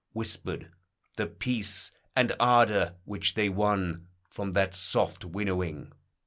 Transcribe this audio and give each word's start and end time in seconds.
Whispered 0.13 0.71
the 1.15 1.27
peace 1.27 1.91
and 2.15 2.35
ardor, 2.39 2.95
which 3.05 3.35
they 3.35 3.49
won 3.49 4.07
From 4.31 4.53
that 4.53 4.73
soft 4.73 5.23
winnowing. 5.23 5.91